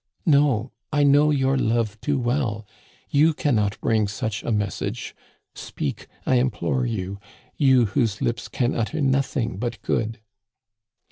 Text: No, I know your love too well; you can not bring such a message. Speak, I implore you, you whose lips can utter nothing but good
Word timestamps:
No, 0.25 0.71
I 0.91 1.03
know 1.03 1.29
your 1.29 1.55
love 1.59 2.01
too 2.01 2.17
well; 2.17 2.65
you 3.11 3.35
can 3.35 3.53
not 3.53 3.79
bring 3.81 4.07
such 4.07 4.41
a 4.41 4.51
message. 4.51 5.15
Speak, 5.53 6.07
I 6.25 6.37
implore 6.37 6.87
you, 6.87 7.19
you 7.55 7.85
whose 7.85 8.19
lips 8.19 8.47
can 8.47 8.73
utter 8.73 8.99
nothing 8.99 9.57
but 9.59 9.79
good 9.83 10.19